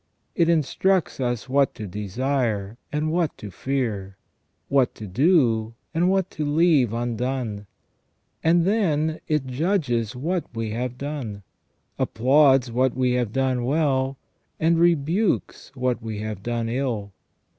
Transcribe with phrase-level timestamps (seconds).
[0.33, 4.17] It instructs us what to desire and what to fear,
[4.67, 7.67] what to do and what to leave undone;
[8.43, 11.43] and then it judges what we have done;
[11.99, 14.17] applauds what we have done well,
[14.59, 17.13] and rebukes what we have done ill.